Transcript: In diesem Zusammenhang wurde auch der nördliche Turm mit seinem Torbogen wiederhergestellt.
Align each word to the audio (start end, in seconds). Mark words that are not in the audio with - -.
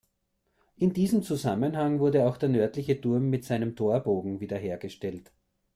In 0.77 0.93
diesem 0.93 1.21
Zusammenhang 1.21 1.99
wurde 1.99 2.25
auch 2.25 2.37
der 2.37 2.49
nördliche 2.49 2.99
Turm 2.99 3.29
mit 3.29 3.45
seinem 3.45 3.75
Torbogen 3.75 4.39
wiederhergestellt. 4.39 5.31